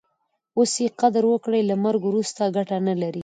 [0.57, 1.61] اوس ئې قدر وکړئ!
[1.69, 3.19] له مرګ وروسته ګټه نه لري.